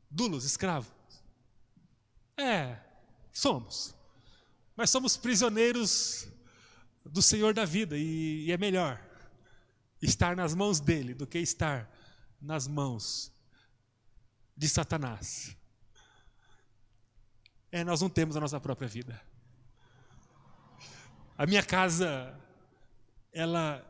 [0.10, 0.90] Dulos, escravo.
[2.38, 2.78] É,
[3.34, 3.94] somos.
[4.76, 6.28] Mas somos prisioneiros
[7.04, 9.07] do Senhor da vida e, e é melhor
[10.02, 11.92] estar nas mãos dele do que estar
[12.42, 13.32] nas mãos
[14.56, 15.56] de Satanás.
[17.72, 19.22] É, nós não temos a nossa própria vida.
[21.38, 22.36] A minha casa,
[23.32, 23.86] ela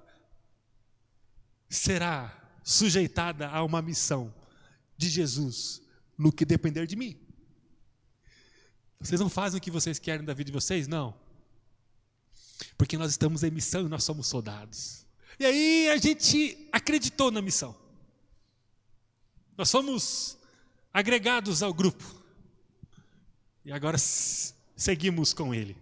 [1.70, 4.34] será sujeitada a uma missão
[4.98, 5.82] de Jesus
[6.18, 7.18] no que depender de mim.
[9.00, 10.88] Vocês não fazem o que vocês querem da vida de vocês?
[10.88, 11.18] Não.
[12.78, 15.07] Porque nós estamos em missão e nós somos soldados.
[15.40, 17.76] E aí a gente acreditou na missão.
[19.58, 20.38] Nós fomos
[20.94, 22.04] agregados ao grupo.
[23.64, 25.78] E agora seguimos com ele.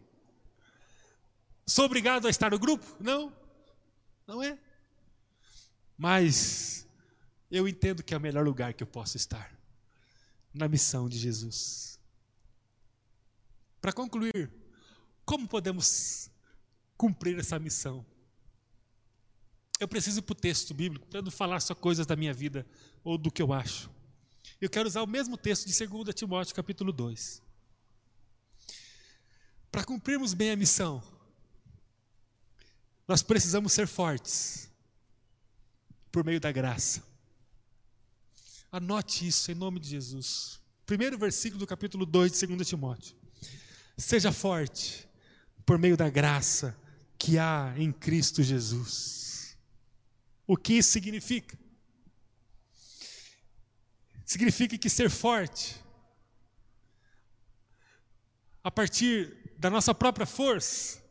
[1.66, 2.86] Sou obrigado a estar no grupo?
[3.00, 3.34] Não,
[4.28, 4.58] não é.
[5.98, 6.86] Mas
[7.50, 9.56] eu entendo que é o melhor lugar que eu posso estar
[10.54, 12.00] na missão de Jesus.
[13.80, 14.52] Para concluir,
[15.26, 16.30] como podemos
[16.98, 18.06] cumprir essa missão?
[19.80, 22.66] Eu preciso ir para o texto bíblico para não falar só coisas da minha vida
[23.04, 23.90] ou do que eu acho.
[24.62, 27.42] Eu quero usar o mesmo texto de 2 Timóteo capítulo 2.
[29.70, 31.04] Para cumprirmos bem a missão,
[33.06, 34.70] nós precisamos ser fortes
[36.12, 37.04] por meio da graça.
[38.72, 40.62] Anote isso em nome de Jesus.
[40.86, 43.16] Primeiro versículo do capítulo 2 de 2 Timóteo.
[43.98, 45.08] Seja forte
[45.66, 46.78] por meio da graça
[47.18, 49.25] que há em Cristo Jesus.
[50.48, 51.58] O que isso significa?
[54.26, 55.76] Significa que ser forte,
[58.64, 61.04] a partir da nossa própria força,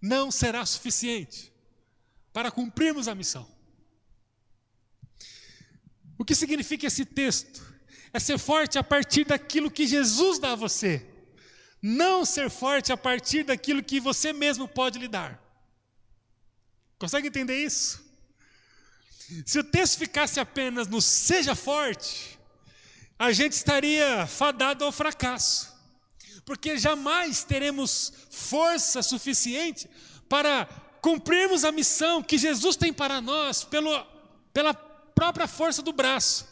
[0.00, 1.52] não será suficiente
[2.32, 3.50] para cumprirmos a missão.
[6.18, 7.66] O que significa esse texto?
[8.12, 11.06] É ser forte a partir daquilo que Jesus dá a você,
[11.80, 15.47] não ser forte a partir daquilo que você mesmo pode lhe dar.
[16.98, 18.04] Consegue entender isso?
[19.44, 22.38] Se o texto ficasse apenas no seja forte,
[23.18, 25.72] a gente estaria fadado ao fracasso,
[26.44, 29.88] porque jamais teremos força suficiente
[30.28, 30.66] para
[31.00, 34.04] cumprirmos a missão que Jesus tem para nós pelo,
[34.52, 36.48] pela própria força do braço.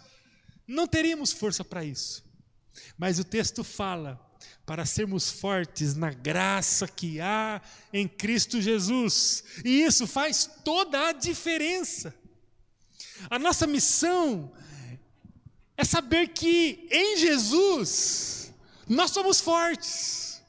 [0.67, 2.25] Não teríamos força para isso.
[2.99, 4.21] Mas o texto fala
[4.67, 9.45] para sermos fortes na graça que há em Cristo Jesus.
[9.65, 12.13] E isso faz toda a diferença.
[13.31, 14.53] A nossa missão
[15.77, 18.53] é saber que em Jesus
[18.89, 20.43] nós somos fortes.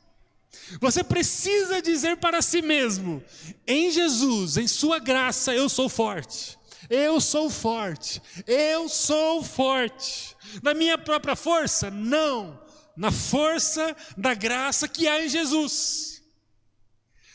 [0.81, 3.23] Você precisa dizer para si mesmo:
[3.67, 6.57] em Jesus, em Sua graça, eu sou forte.
[6.89, 10.35] Eu sou forte, eu sou forte.
[10.63, 11.91] Na minha própria força?
[11.91, 12.57] Não,
[12.97, 16.17] na força da graça que há em Jesus.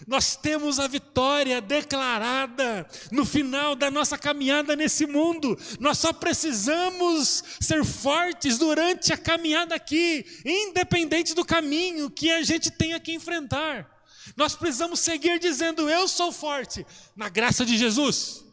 [0.07, 5.57] Nós temos a vitória declarada no final da nossa caminhada nesse mundo.
[5.79, 12.71] Nós só precisamos ser fortes durante a caminhada aqui, independente do caminho que a gente
[12.71, 13.89] tenha que enfrentar.
[14.37, 18.45] Nós precisamos seguir dizendo: Eu sou forte, na graça de Jesus.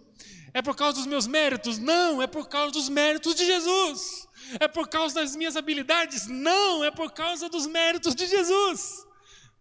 [0.53, 1.77] É por causa dos meus méritos?
[1.77, 4.27] Não, é por causa dos méritos de Jesus.
[4.59, 6.27] É por causa das minhas habilidades?
[6.27, 9.05] Não, é por causa dos méritos de Jesus.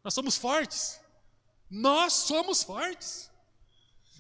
[0.03, 1.01] Nós somos fortes.
[1.71, 3.28] Nós somos fortes.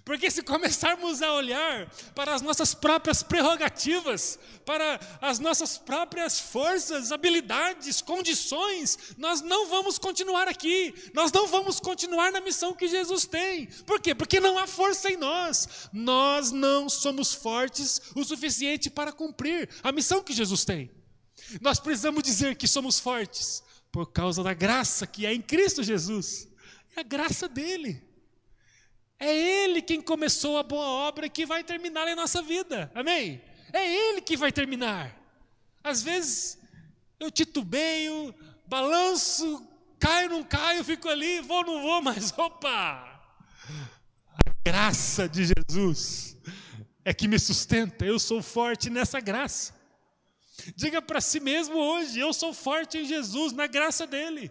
[0.08, 7.12] Porque se começarmos a olhar para as nossas próprias prerrogativas, para as nossas próprias forças,
[7.12, 13.26] habilidades, condições, nós não vamos continuar aqui, nós não vamos continuar na missão que Jesus
[13.26, 13.66] tem.
[13.84, 14.14] Por quê?
[14.14, 15.90] Porque não há força em nós.
[15.92, 20.90] Nós não somos fortes o suficiente para cumprir a missão que Jesus tem.
[21.60, 26.48] Nós precisamos dizer que somos fortes por causa da graça que é em Cristo Jesus.
[26.96, 28.07] É a graça dele.
[29.18, 32.90] É Ele quem começou a boa obra e que vai terminar em nossa vida.
[32.94, 33.42] Amém?
[33.72, 35.16] É Ele que vai terminar.
[35.82, 36.58] Às vezes
[37.18, 38.34] eu titubeio,
[38.66, 39.66] balanço,
[39.98, 43.04] caio, não caio, fico ali, vou, não vou, mas opa!
[44.34, 46.36] A graça de Jesus
[47.04, 49.74] é que me sustenta, eu sou forte nessa graça.
[50.76, 54.50] Diga para si mesmo hoje: eu sou forte em Jesus, na graça dEle.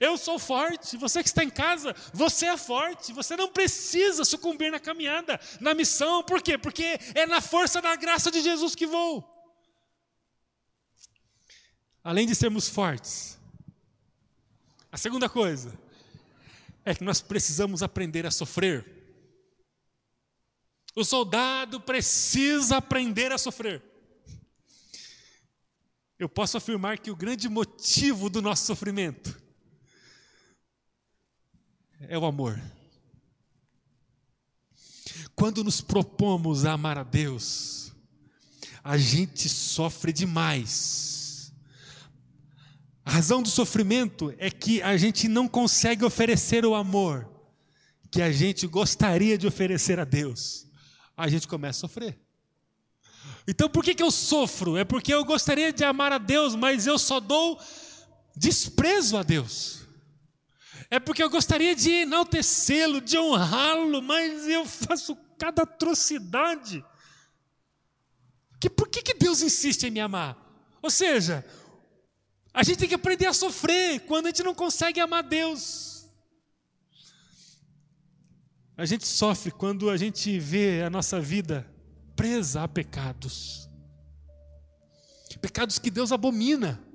[0.00, 0.96] Eu sou forte.
[0.96, 3.12] Você que está em casa, você é forte.
[3.12, 6.22] Você não precisa sucumbir na caminhada, na missão.
[6.22, 6.56] Por quê?
[6.56, 9.28] Porque é na força da graça de Jesus que vou.
[12.04, 13.38] Além de sermos fortes,
[14.90, 15.78] a segunda coisa
[16.84, 18.84] é que nós precisamos aprender a sofrer.
[20.94, 23.82] O soldado precisa aprender a sofrer.
[26.18, 29.41] Eu posso afirmar que o grande motivo do nosso sofrimento
[32.08, 32.60] é o amor.
[35.34, 37.92] Quando nos propomos a amar a Deus,
[38.84, 41.52] a gente sofre demais.
[43.04, 47.28] A razão do sofrimento é que a gente não consegue oferecer o amor
[48.10, 50.66] que a gente gostaria de oferecer a Deus.
[51.16, 52.18] A gente começa a sofrer.
[53.48, 54.76] Então por que, que eu sofro?
[54.76, 57.58] É porque eu gostaria de amar a Deus, mas eu só dou
[58.36, 59.81] desprezo a Deus.
[60.92, 66.84] É porque eu gostaria de enaltecê-lo, de honrá-lo, mas eu faço cada atrocidade.
[68.60, 70.36] Que, por que, que Deus insiste em me amar?
[70.82, 71.46] Ou seja,
[72.52, 76.06] a gente tem que aprender a sofrer quando a gente não consegue amar Deus.
[78.76, 81.66] A gente sofre quando a gente vê a nossa vida
[82.14, 83.66] presa a pecados.
[85.40, 86.91] Pecados que Deus abomina.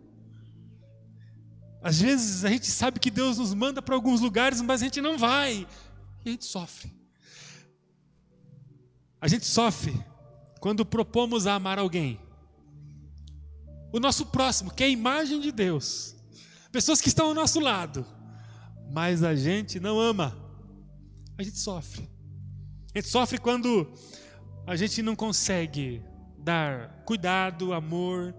[1.82, 5.02] Às vezes a gente sabe que Deus nos manda para alguns lugares, mas a gente
[5.02, 5.68] não vai.
[6.26, 6.92] E a gente sofre.
[9.22, 9.94] A gente sofre
[10.60, 12.20] quando propomos a amar alguém.
[13.92, 16.16] O nosso próximo, que é a imagem de Deus.
[16.72, 18.06] Pessoas que estão ao nosso lado.
[18.92, 20.38] Mas a gente não ama.
[21.38, 22.10] A gente sofre.
[22.94, 23.92] A gente sofre quando
[24.66, 26.02] a gente não consegue
[26.38, 28.36] dar cuidado, amor,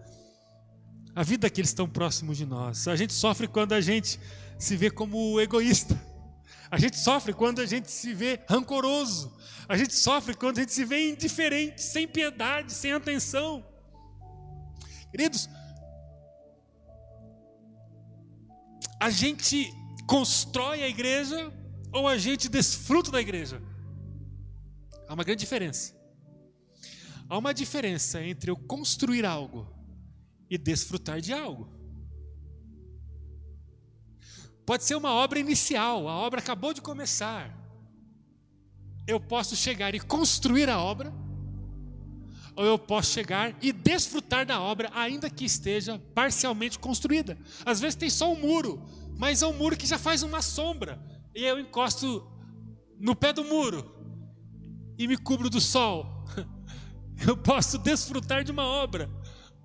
[1.19, 2.87] a vida que eles estão próximos de nós.
[2.87, 4.21] A gente sofre quando a gente
[4.57, 6.01] se vê como egoísta.
[6.71, 9.37] A gente sofre quando a gente se vê rancoroso.
[9.69, 13.67] A gente sofre quando a gente se vê indiferente, sem piedade, sem atenção.
[15.11, 15.51] Queridos,
[19.01, 19.75] a gente
[20.07, 21.53] constrói a igreja
[21.93, 23.61] ou a gente desfruta da igreja?
[25.09, 25.97] Há uma grande diferença.
[27.29, 29.78] Há uma diferença entre eu construir algo
[30.51, 31.69] e desfrutar de algo.
[34.65, 37.57] Pode ser uma obra inicial, a obra acabou de começar.
[39.07, 41.13] Eu posso chegar e construir a obra,
[42.55, 47.39] ou eu posso chegar e desfrutar da obra, ainda que esteja parcialmente construída.
[47.65, 51.01] Às vezes tem só um muro, mas é um muro que já faz uma sombra,
[51.35, 52.31] e eu encosto
[52.99, 53.91] no pé do muro
[54.99, 56.25] e me cubro do sol.
[57.27, 59.11] Eu posso desfrutar de uma obra,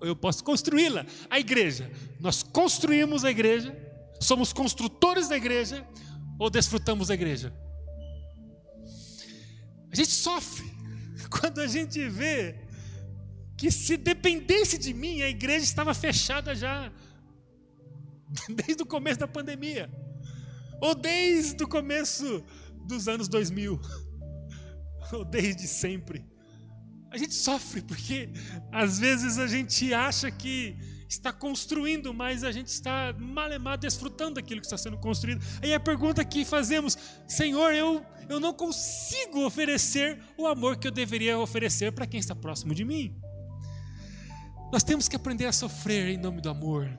[0.00, 1.06] eu posso construí-la.
[1.30, 3.76] A igreja, nós construímos a igreja,
[4.20, 5.86] somos construtores da igreja,
[6.38, 7.54] ou desfrutamos da igreja?
[9.90, 10.68] A gente sofre
[11.30, 12.56] quando a gente vê
[13.56, 16.92] que se dependesse de mim, a igreja estava fechada já,
[18.50, 19.90] desde o começo da pandemia,
[20.80, 22.44] ou desde o começo
[22.86, 23.80] dos anos 2000,
[25.12, 26.33] ou desde sempre.
[27.14, 28.28] A gente sofre porque
[28.72, 30.76] às vezes a gente acha que
[31.08, 35.40] está construindo, mas a gente está malemar desfrutando daquilo que está sendo construído.
[35.62, 36.98] Aí a pergunta que fazemos,
[37.28, 42.34] Senhor, eu, eu não consigo oferecer o amor que eu deveria oferecer para quem está
[42.34, 43.16] próximo de mim.
[44.72, 46.90] Nós temos que aprender a sofrer em nome do amor.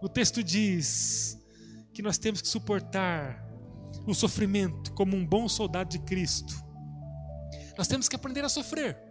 [0.00, 1.38] O texto diz
[1.92, 3.46] que nós temos que suportar
[4.06, 6.54] o sofrimento como um bom soldado de Cristo.
[7.76, 9.07] Nós temos que aprender a sofrer.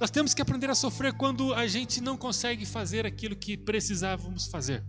[0.00, 4.46] Nós temos que aprender a sofrer quando a gente não consegue fazer aquilo que precisávamos
[4.46, 4.82] fazer.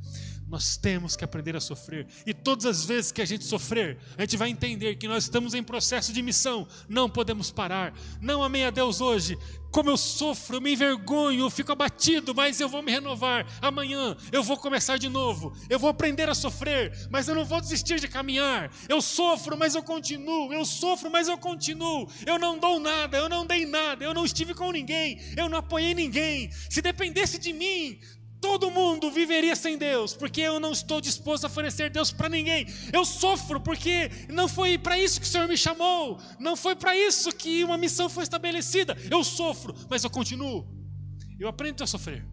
[0.52, 2.06] Nós temos que aprender a sofrer.
[2.26, 5.54] E todas as vezes que a gente sofrer, a gente vai entender que nós estamos
[5.54, 6.68] em processo de missão.
[6.90, 7.94] Não podemos parar.
[8.20, 9.38] Não amei a Deus hoje
[9.72, 13.48] como eu sofro, eu me envergonho, eu fico abatido, mas eu vou me renovar.
[13.62, 15.54] Amanhã eu vou começar de novo.
[15.70, 18.70] Eu vou aprender a sofrer, mas eu não vou desistir de caminhar.
[18.90, 20.52] Eu sofro, mas eu continuo.
[20.52, 22.08] Eu sofro, mas eu continuo.
[22.26, 25.60] Eu não dou nada, eu não dei nada, eu não estive com ninguém, eu não
[25.60, 26.52] apoiei ninguém.
[26.70, 27.98] Se dependesse de mim,
[28.42, 32.66] todo mundo viveria sem Deus, porque eu não estou disposto a oferecer Deus para ninguém.
[32.92, 36.98] Eu sofro porque não foi para isso que o Senhor me chamou, não foi para
[36.98, 38.98] isso que uma missão foi estabelecida.
[39.10, 40.68] Eu sofro, mas eu continuo.
[41.40, 42.26] Eu aprendo a sofrer,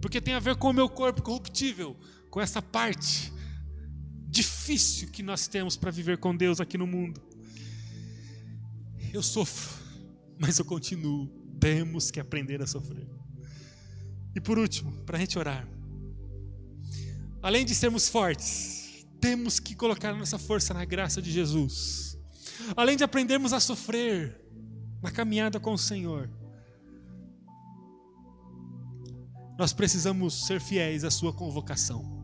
[0.00, 1.96] porque tem a ver com o meu corpo corruptível,
[2.30, 3.32] com essa parte
[4.26, 7.20] difícil que nós temos para viver com Deus aqui no mundo.
[9.12, 9.78] Eu sofro,
[10.38, 11.30] mas eu continuo.
[11.60, 13.06] Temos que aprender a sofrer.
[14.34, 15.68] E por último, para a gente orar.
[17.42, 22.18] Além de sermos fortes, temos que colocar nossa força na graça de Jesus.
[22.76, 24.40] Além de aprendermos a sofrer
[25.02, 26.30] na caminhada com o Senhor,
[29.58, 32.22] nós precisamos ser fiéis à Sua convocação.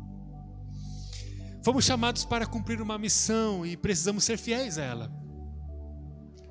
[1.63, 5.13] Fomos chamados para cumprir uma missão e precisamos ser fiéis a ela.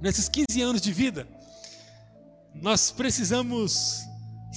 [0.01, 1.27] Nesses 15 anos de vida,
[2.53, 4.01] nós precisamos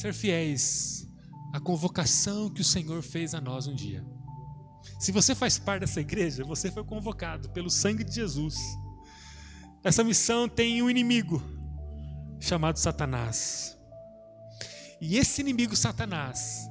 [0.00, 1.06] ser fiéis
[1.52, 4.02] à convocação que o Senhor fez a nós um dia.
[4.98, 8.56] Se você faz parte dessa igreja, você foi convocado pelo sangue de Jesus.
[9.84, 11.42] Essa missão tem um inimigo
[12.40, 13.76] chamado Satanás.
[15.02, 16.66] E esse inimigo Satanás,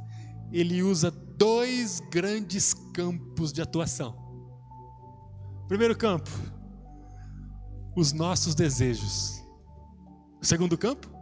[0.51, 4.17] ele usa dois grandes campos de atuação.
[5.67, 6.31] Primeiro campo,
[7.95, 9.43] os nossos desejos.
[10.41, 11.18] Segundo campo,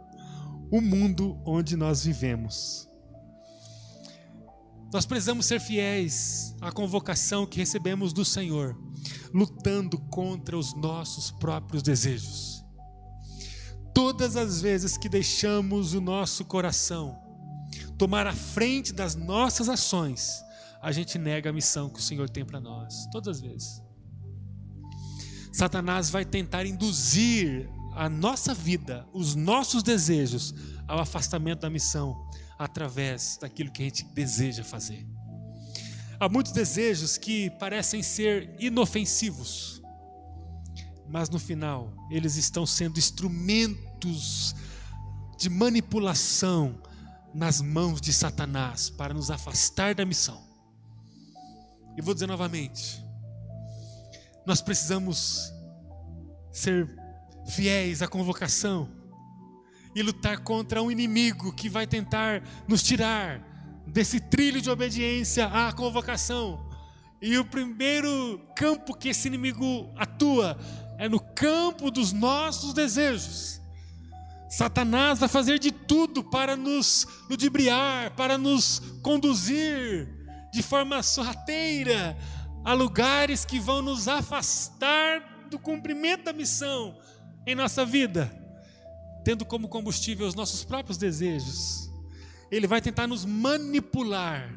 [0.70, 2.88] o mundo onde nós vivemos.
[4.92, 8.76] Nós precisamos ser fiéis à convocação que recebemos do Senhor,
[9.34, 12.64] lutando contra os nossos próprios desejos.
[13.92, 17.18] Todas as vezes que deixamos o nosso coração
[17.98, 20.42] tomar a frente das nossas ações,
[20.80, 23.82] a gente nega a missão que o Senhor tem para nós, todas as vezes.
[25.52, 30.54] Satanás vai tentar induzir a nossa vida, os nossos desejos,
[30.86, 32.16] ao afastamento da missão,
[32.56, 35.04] através daquilo que a gente deseja fazer.
[36.20, 39.82] Há muitos desejos que parecem ser inofensivos,
[41.08, 44.54] mas no final eles estão sendo instrumentos
[45.36, 46.80] de manipulação
[47.34, 50.40] nas mãos de Satanás para nos afastar da missão.
[51.96, 53.04] E vou dizer novamente:
[54.46, 55.52] nós precisamos
[56.52, 57.07] ser
[57.48, 58.88] fiéis à convocação
[59.94, 63.42] e lutar contra um inimigo que vai tentar nos tirar
[63.86, 66.68] desse trilho de obediência à convocação.
[67.20, 70.58] E o primeiro campo que esse inimigo atua
[70.98, 73.60] é no campo dos nossos desejos.
[74.48, 80.08] Satanás vai fazer de tudo para nos ludibriar, para nos conduzir
[80.52, 82.16] de forma sorrateira
[82.64, 86.96] a lugares que vão nos afastar do cumprimento da missão
[87.50, 88.30] em nossa vida,
[89.24, 91.90] tendo como combustível os nossos próprios desejos.
[92.50, 94.54] Ele vai tentar nos manipular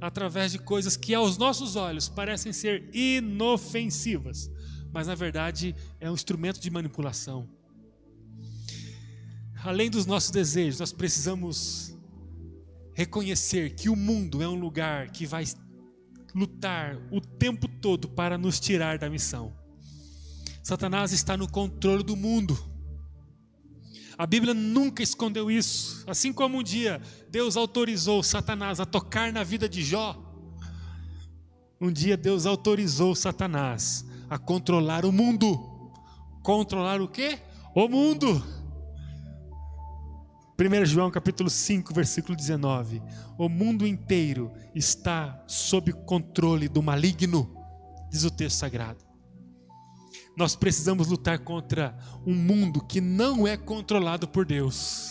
[0.00, 4.50] através de coisas que aos nossos olhos parecem ser inofensivas,
[4.92, 7.48] mas na verdade é um instrumento de manipulação
[9.64, 11.96] além dos nossos desejos, nós precisamos
[12.92, 15.44] reconhecer que o mundo é um lugar que vai
[16.34, 19.56] lutar o tempo todo para nos tirar da missão.
[20.64, 22.58] Satanás está no controle do mundo.
[24.16, 26.02] A Bíblia nunca escondeu isso.
[26.06, 30.16] Assim como um dia Deus autorizou Satanás a tocar na vida de Jó,
[31.78, 35.92] um dia Deus autorizou Satanás a controlar o mundo.
[36.42, 37.40] Controlar o quê?
[37.74, 38.42] O mundo.
[40.58, 43.02] 1 João capítulo 5, versículo 19.
[43.36, 47.54] O mundo inteiro está sob controle do maligno,
[48.10, 49.03] diz o texto sagrado.
[50.36, 55.10] Nós precisamos lutar contra um mundo que não é controlado por Deus.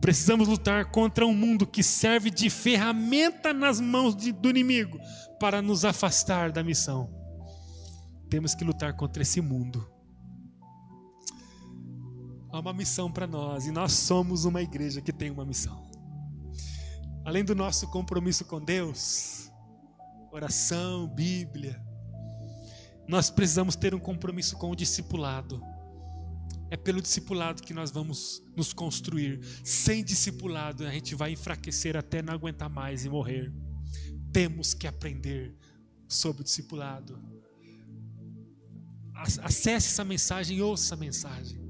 [0.00, 4.98] Precisamos lutar contra um mundo que serve de ferramenta nas mãos de, do inimigo
[5.38, 7.08] para nos afastar da missão.
[8.28, 9.92] Temos que lutar contra esse mundo
[12.52, 15.90] há uma missão para nós e nós somos uma igreja que tem uma missão.
[17.24, 19.50] Além do nosso compromisso com Deus,
[20.30, 21.82] oração, Bíblia,
[23.12, 25.62] nós precisamos ter um compromisso com o discipulado.
[26.70, 29.38] É pelo discipulado que nós vamos nos construir.
[29.62, 33.52] Sem discipulado, a gente vai enfraquecer até não aguentar mais e morrer.
[34.32, 35.54] Temos que aprender
[36.08, 37.22] sobre o discipulado.
[39.42, 41.60] Acesse essa mensagem, ouça essa mensagem.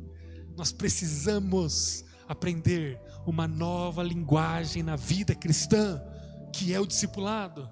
[0.57, 6.01] Nós precisamos aprender uma nova linguagem na vida cristã,
[6.55, 7.69] que é o discipulado.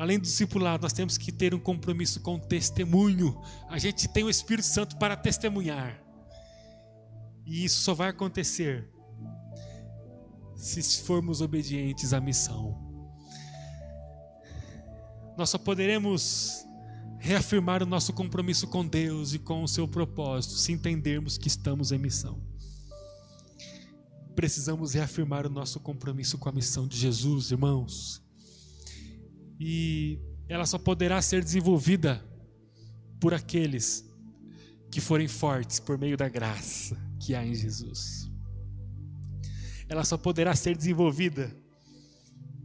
[0.00, 3.38] Além do discipulado, nós temos que ter um compromisso com o testemunho.
[3.68, 6.02] A gente tem o Espírito Santo para testemunhar.
[7.44, 8.88] E isso só vai acontecer
[10.56, 12.80] se formos obedientes à missão.
[15.36, 16.64] Nós só poderemos
[17.18, 21.92] reafirmar o nosso compromisso com Deus e com o seu propósito, se entendermos que estamos
[21.92, 22.40] em missão.
[24.34, 28.29] Precisamos reafirmar o nosso compromisso com a missão de Jesus, irmãos.
[29.60, 32.24] E ela só poderá ser desenvolvida
[33.20, 34.04] por aqueles
[34.90, 38.30] que forem fortes por meio da graça que há em Jesus.
[39.88, 41.54] Ela só poderá ser desenvolvida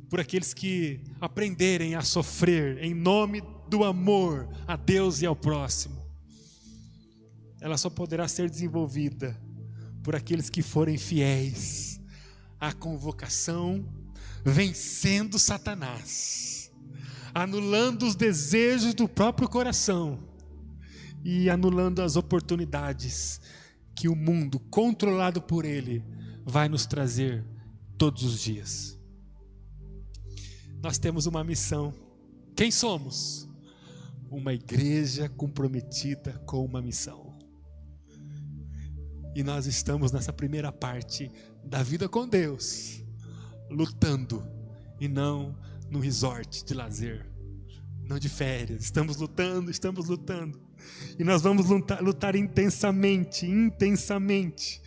[0.09, 6.05] por aqueles que aprenderem a sofrer em nome do amor a Deus e ao próximo.
[7.59, 9.39] Ela só poderá ser desenvolvida
[10.03, 11.99] por aqueles que forem fiéis
[12.59, 13.83] à convocação,
[14.43, 16.64] vencendo Satanás,
[17.35, 20.17] anulando os desejos do próprio coração
[21.21, 23.41] e anulando as oportunidades
[23.93, 26.01] que o mundo, controlado por ele,
[26.45, 27.43] vai nos trazer
[27.97, 28.97] todos os dias.
[30.81, 31.93] Nós temos uma missão.
[32.55, 33.49] Quem somos?
[34.29, 37.37] Uma igreja comprometida com uma missão.
[39.35, 41.29] E nós estamos nessa primeira parte
[41.65, 43.03] da vida com Deus,
[43.69, 44.41] lutando
[45.01, 45.53] e não
[45.89, 47.25] no resort de lazer,
[48.03, 48.83] não de férias.
[48.83, 50.59] Estamos lutando, estamos lutando.
[51.17, 54.81] E nós vamos lutar, lutar intensamente, intensamente,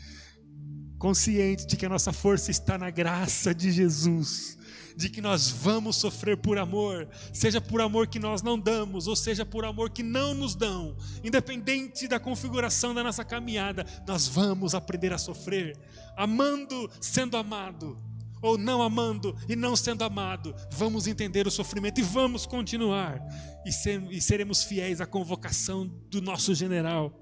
[0.99, 4.59] consciente de que a nossa força está na graça de Jesus,
[4.97, 9.15] de que nós vamos sofrer por amor, seja por amor que nós não damos, ou
[9.15, 14.75] seja por amor que não nos dão, independente da configuração da nossa caminhada, nós vamos
[14.75, 15.79] aprender a sofrer,
[16.17, 17.97] amando, sendo amado,
[18.41, 23.21] ou não amando e não sendo amado, vamos entender o sofrimento e vamos continuar,
[23.65, 27.13] e, ser, e seremos fiéis à convocação do nosso general,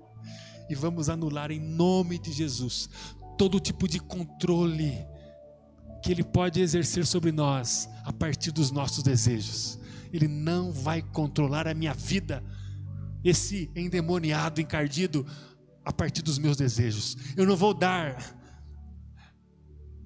[0.68, 2.88] e vamos anular em nome de Jesus
[3.36, 5.06] todo tipo de controle
[6.02, 9.78] que Ele pode exercer sobre nós a partir dos nossos desejos.
[10.12, 12.42] Ele não vai controlar a minha vida,
[13.24, 15.26] esse endemoniado, encardido,
[15.84, 17.16] a partir dos meus desejos.
[17.36, 18.35] Eu não vou dar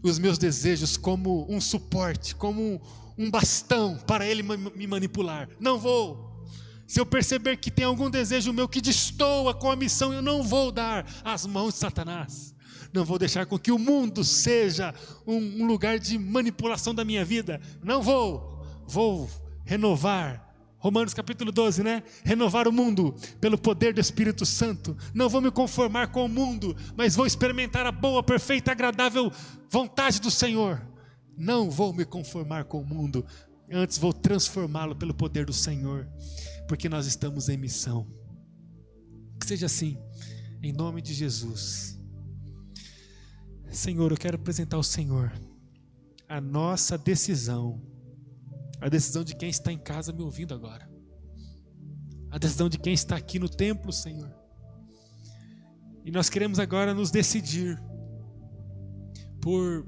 [0.02, 2.80] os meus desejos como um suporte, como
[3.16, 5.48] um bastão para Ele me manipular.
[5.58, 6.46] Não vou.
[6.86, 10.42] Se eu perceber que tem algum desejo meu que destoa com a missão, eu não
[10.42, 12.54] vou dar às mãos de Satanás
[12.92, 14.94] não vou deixar com que o mundo seja
[15.26, 17.60] um lugar de manipulação da minha vida.
[17.82, 19.30] Não vou, vou
[19.64, 20.49] renovar.
[20.80, 22.02] Romanos capítulo 12, né?
[22.24, 24.96] Renovar o mundo pelo poder do Espírito Santo.
[25.12, 29.30] Não vou me conformar com o mundo, mas vou experimentar a boa, perfeita, agradável
[29.68, 30.80] vontade do Senhor.
[31.36, 33.26] Não vou me conformar com o mundo,
[33.70, 36.08] antes vou transformá-lo pelo poder do Senhor,
[36.66, 38.06] porque nós estamos em missão.
[39.38, 39.98] Que seja assim,
[40.62, 41.98] em nome de Jesus.
[43.70, 45.30] Senhor, eu quero apresentar ao Senhor
[46.26, 47.82] a nossa decisão,
[48.80, 50.88] a decisão de quem está em casa me ouvindo agora,
[52.30, 54.34] a decisão de quem está aqui no templo, Senhor.
[56.04, 57.80] E nós queremos agora nos decidir
[59.40, 59.86] por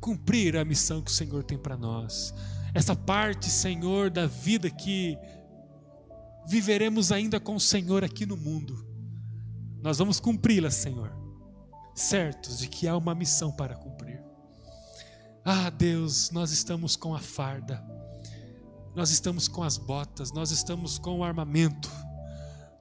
[0.00, 2.34] cumprir a missão que o Senhor tem para nós.
[2.74, 5.16] Essa parte, Senhor, da vida que
[6.46, 8.86] viveremos ainda com o Senhor aqui no mundo.
[9.80, 11.24] Nós vamos cumpri-la, Senhor
[11.94, 14.22] certos de que há uma missão para cumprir.
[15.46, 17.84] Ah, Deus, nós estamos com a farda,
[18.94, 21.90] nós estamos com as botas, nós estamos com o armamento,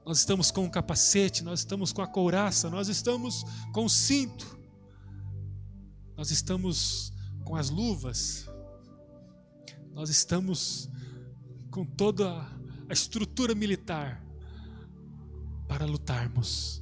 [0.05, 3.43] nós estamos com o capacete, nós estamos com a couraça, nós estamos
[3.73, 4.57] com o cinto,
[6.15, 7.11] nós estamos
[7.43, 8.47] com as luvas,
[9.91, 10.89] nós estamos
[11.69, 12.47] com toda
[12.87, 14.23] a estrutura militar
[15.67, 16.81] para lutarmos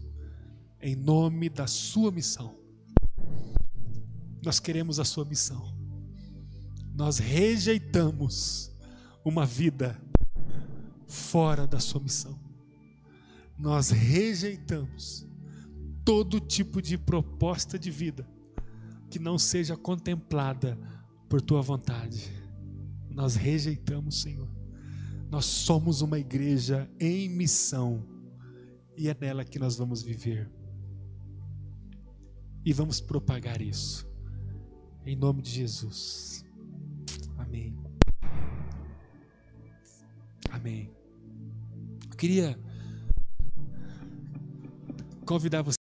[0.79, 2.60] em nome da sua missão.
[4.43, 5.73] Nós queremos a sua missão.
[6.93, 8.71] Nós rejeitamos
[9.23, 9.99] uma vida
[11.07, 12.39] fora da sua missão.
[13.57, 15.27] Nós rejeitamos
[16.03, 18.27] todo tipo de proposta de vida
[19.09, 20.77] que não seja contemplada
[21.29, 22.31] por tua vontade.
[23.09, 24.49] Nós rejeitamos, Senhor.
[25.29, 28.05] Nós somos uma igreja em missão
[28.97, 30.49] e é nela que nós vamos viver
[32.65, 34.10] e vamos propagar isso.
[35.05, 36.45] Em nome de Jesus.
[37.37, 37.75] Amém.
[40.51, 40.91] Amém.
[42.09, 42.59] Eu queria
[45.25, 45.77] convidar você